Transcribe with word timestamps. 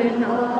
in. 0.00 0.59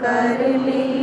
कर 0.00 0.48
ली 0.48 1.02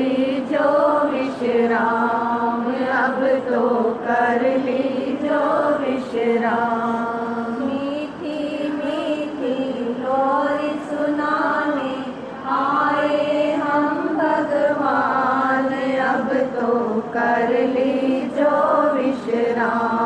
कर 19.61 20.00